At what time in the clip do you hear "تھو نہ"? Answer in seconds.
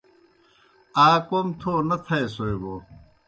1.59-1.97